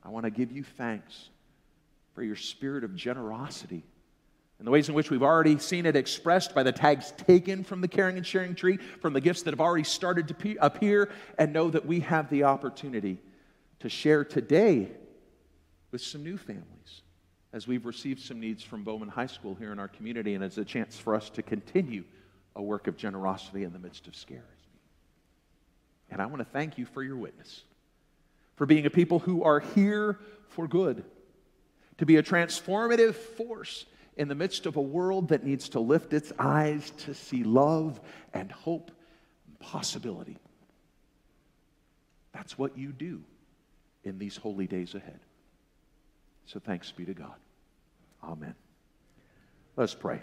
I 0.05 0.09
want 0.09 0.23
to 0.23 0.29
give 0.29 0.53
you 0.53 0.63
thanks 0.63 1.31
for 2.15 2.23
your 2.23 2.37
spirit 2.37 2.85
of 2.85 2.95
generosity 2.95 3.83
and 4.57 4.65
the 4.65 4.71
ways 4.71 4.87
in 4.87 4.95
which 4.95 5.11
we've 5.11 5.21
already 5.21 5.57
seen 5.57 5.85
it 5.85 5.97
expressed 5.97 6.55
by 6.55 6.63
the 6.63 6.71
tags 6.71 7.11
taken 7.27 7.65
from 7.65 7.81
the 7.81 7.89
caring 7.89 8.15
and 8.15 8.25
sharing 8.25 8.55
tree, 8.55 8.77
from 9.01 9.11
the 9.11 9.19
gifts 9.19 9.41
that 9.41 9.51
have 9.51 9.59
already 9.59 9.83
started 9.83 10.29
to 10.29 10.55
appear, 10.61 11.11
and 11.37 11.51
know 11.51 11.69
that 11.69 11.85
we 11.85 11.99
have 11.99 12.29
the 12.29 12.45
opportunity 12.45 13.19
to 13.81 13.89
share 13.89 14.23
today 14.23 14.89
with 15.91 16.01
some 16.01 16.23
new 16.23 16.37
families 16.37 17.02
as 17.53 17.67
we've 17.67 17.85
received 17.85 18.19
some 18.19 18.39
needs 18.39 18.63
from 18.63 18.83
Bowman 18.83 19.09
High 19.09 19.27
School 19.27 19.53
here 19.53 19.71
in 19.71 19.79
our 19.79 19.87
community, 19.87 20.33
and 20.33 20.43
as 20.43 20.57
a 20.57 20.65
chance 20.65 20.97
for 20.97 21.13
us 21.13 21.29
to 21.29 21.43
continue 21.43 22.03
a 22.55 22.61
work 22.61 22.87
of 22.87 22.97
generosity 22.97 23.63
in 23.63 23.71
the 23.71 23.79
midst 23.79 24.07
of 24.07 24.15
scarcity. 24.15 24.49
And 26.09 26.21
I 26.21 26.25
want 26.25 26.39
to 26.39 26.45
thank 26.45 26.77
you 26.77 26.85
for 26.85 27.03
your 27.03 27.15
witness, 27.15 27.61
for 28.55 28.65
being 28.65 28.85
a 28.85 28.89
people 28.89 29.19
who 29.19 29.43
are 29.43 29.59
here 29.59 30.19
for 30.49 30.67
good, 30.67 31.03
to 31.99 32.05
be 32.05 32.17
a 32.17 32.23
transformative 32.23 33.13
force 33.13 33.85
in 34.17 34.27
the 34.27 34.35
midst 34.35 34.65
of 34.65 34.75
a 34.75 34.81
world 34.81 35.29
that 35.29 35.43
needs 35.43 35.69
to 35.69 35.79
lift 35.79 36.13
its 36.13 36.31
eyes 36.37 36.91
to 36.97 37.13
see 37.13 37.43
love 37.43 38.01
and 38.33 38.51
hope 38.51 38.91
and 39.47 39.59
possibility. 39.59 40.37
That's 42.33 42.57
what 42.57 42.77
you 42.77 42.91
do 42.91 43.23
in 44.03 44.17
these 44.17 44.37
holy 44.37 44.67
days 44.67 44.95
ahead. 44.95 45.19
So 46.45 46.59
thanks 46.59 46.91
be 46.91 47.05
to 47.05 47.13
God. 47.13 47.35
Amen. 48.23 48.55
Let's 49.75 49.93
pray. 49.95 50.19